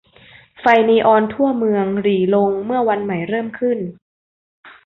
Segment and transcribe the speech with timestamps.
[0.59, 3.79] ไฟนีออนทั่วเมืองหรี่ลงเมื่อวันใหม่เริ่มขึ้น